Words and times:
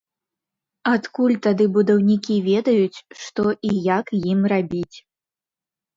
Адкуль 0.93 1.35
тады 1.47 1.67
будаўнікі 1.75 2.39
ведаюць, 2.49 3.03
што 3.25 3.43
і 3.69 3.77
як 3.97 4.05
ім 4.31 4.39
рабіць? 4.55 4.97